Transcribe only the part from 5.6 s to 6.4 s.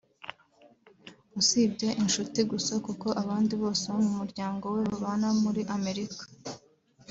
Amerika